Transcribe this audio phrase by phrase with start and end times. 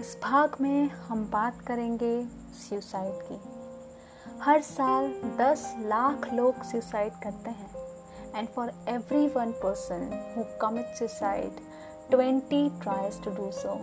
[0.00, 2.12] इस भाग में हम बात करेंगे
[2.58, 3.36] सुसाइड की।
[4.42, 10.94] हर साल 10 लाख लोग सुसाइड करते हैं। And for every one person who commit
[10.98, 11.60] suicide
[12.10, 13.76] 20 tries to do so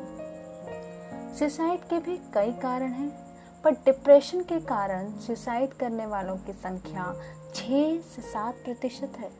[1.39, 3.09] suicide के भी कई कारण हैं,
[3.63, 7.13] पर डिप्रेशन के कारण सुसाइड करने वालों की संख्या
[7.55, 9.31] 6 से 7 प्रतिशत है।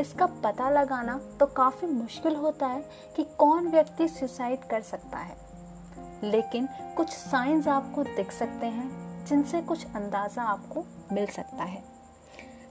[0.00, 2.84] इसका पता लगाना तो काफ़ी मुश्किल होता है
[3.16, 5.36] कि कौन व्यक्ति सुसाइड कर सकता है।
[6.24, 11.84] लेकिन कुछ साइंस आपको दिख सकते हैं, जिनसे कुछ अंदाज़ा आपको मिल सकता है।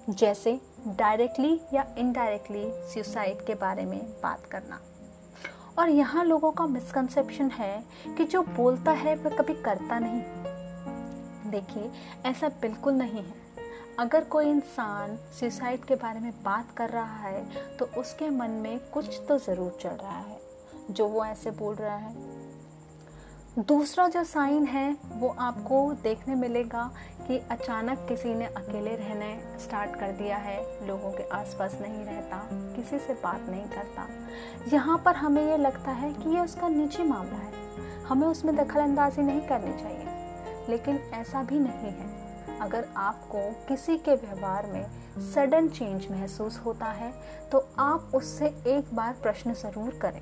[0.09, 4.81] जैसे डायरेक्टली या इनडायरेक्टली सुसाइड के बारे में बात करना।
[5.79, 7.83] और यहाँ लोगों का मिसकंसेप्शन है
[8.17, 10.21] कि जो बोलता है, वह कभी करता नहीं।
[11.51, 11.91] देखिए,
[12.25, 13.48] ऐसा बिल्कुल नहीं है।
[13.99, 18.79] अगर कोई इंसान सुसाइड के बारे में बात कर रहा है तो उसके मन में
[18.91, 20.37] कुछ तो ज़रूर चल रहा है,
[20.91, 22.13] जो वो ऐसे बोल रहा है।
[23.59, 26.89] दूसरा जो साइन है, वो आपको देखने मिलेगा
[27.27, 30.57] कि अचानक किसी ने अकेले रहने स्टार्ट कर दिया है,
[30.87, 32.41] लोगों के आसपास नहीं रहता,
[32.75, 34.07] किसी से बात नहीं करता।
[34.73, 38.79] यहाँ पर हमें ये लगता है कि ये उसका निजी मामला है। हमें उसमें दखल
[38.79, 42.17] अंदाजी नहीं करनी चाहिए, लेकिन ऐसा भी नहीं है।
[42.61, 44.85] अगर आपको किसी के व्यवहार में
[45.25, 47.11] सडन चेंज महसूस होता है
[47.51, 50.21] तो आप उससे एक बार प्रश्न ज़रूर करें।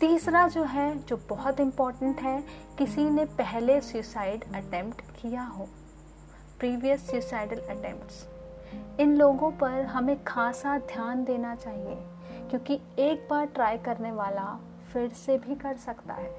[0.00, 2.42] तीसरा जो है, जो बहुत इंपॉर्टेंट है,
[2.78, 5.68] किसी ने पहले सुसाइड अटेम्प्ट किया हो
[6.58, 8.26] प्रीवियस सुसाइडल अटेम्प्ट्स
[9.00, 11.94] इन लोगों पर हमें खासा ध्यान देना चाहिए,
[12.50, 14.44] क्योंकि एक बार ट्राई करने वाला
[14.92, 16.30] फिर से भी कर सकता है।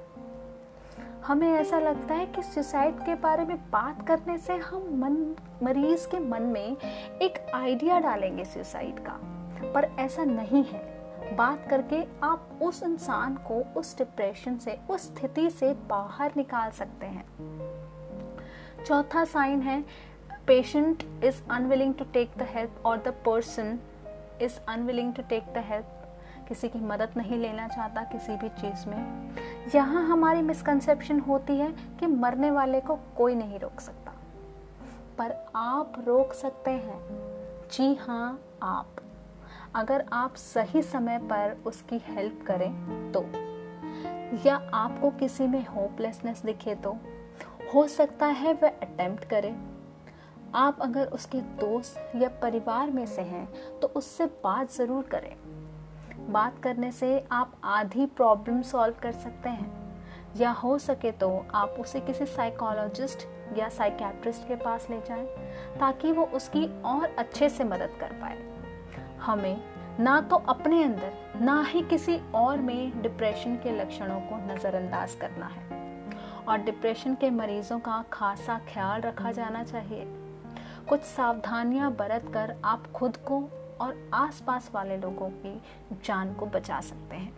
[1.26, 6.08] हमें ऐसा लगता है कि सुसाइड के बारे में बात करने से हम मन, मरीज़
[6.08, 6.76] के मन में
[7.22, 9.20] एक आइडिया डालेंगे सुसाइड का।
[9.72, 10.98] पर ऐसा नहीं है।
[11.36, 17.06] बात करके आप उस इंसान को उस डिप्रेशन से, उस स्थिति से बाहर निकाल सकते
[17.06, 17.26] हैं।
[18.84, 19.84] चौथा साइन है
[20.46, 23.78] patient is unwilling to take the help और the person
[24.42, 25.86] is unwilling to take the help
[26.48, 29.30] किसी की मदद नहीं लेना चाहता किसी भी चीज़ में।
[29.74, 31.70] यहाँ हमारी मिसकंसेप्शन होती है
[32.00, 34.12] कि मरने वाले को कोई नहीं रोक सकता।
[35.18, 37.00] पर आप रोक सकते हैं।
[37.72, 38.96] जी हाँ आप।
[39.74, 43.24] अगर आप सही समय पर उसकी हेल्प करें तो।
[44.46, 46.96] या आपको किसी में होपलेसनेस दिखे तो।
[47.74, 49.54] हो सकता है वह अटेम्प्ट करे।
[50.54, 53.46] आप अगर उसके दोस्त या परिवार में से हैं
[53.80, 55.34] तो उससे बात ज़रूर करें।
[56.30, 59.76] बात करने से आप आधी प्रॉब्लम सॉल्व कर सकते हैं।
[60.36, 63.26] या हो सके तो आप उसे किसी साइकोलॉजिस्ट
[63.58, 65.26] या साइकेट्रिस्ट के पास ले जाएँ,
[65.78, 68.38] ताकि वो उसकी और अच्छे से मदद कर पाए।
[69.20, 69.60] हमें
[70.00, 75.46] ना तो अपने अंदर, ना ही किसी और में डिप्रेशन के लक्षणों को नज़रअंदाज करना
[75.46, 75.66] है।
[76.48, 80.04] और डिप्रेशन के मरीजों का खासा ख्याल रखा जाना चाहिए।
[80.88, 83.40] कुछ सावधानियाँ बरत कर आप खुद को
[83.80, 85.62] और आसपास वाले लोगों की
[86.04, 87.32] जान को बचा सकते हैं।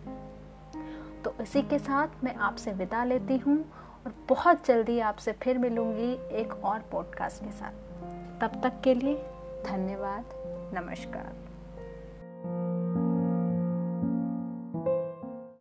[1.23, 3.65] तो इसी के साथ मैं आपसे विदा लेती हूँ
[4.05, 7.71] और बहुत जल्दी आपसे फिर मिलूँगी एक और पॉडकास्ट के साथ।
[8.41, 9.15] तब तक के लिए
[9.65, 10.25] धन्यवाद,
[10.73, 11.50] नमस्कार।